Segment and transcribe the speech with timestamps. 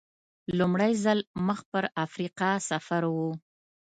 [0.57, 3.15] لومړی ځل مخ پر افریقا سفر و.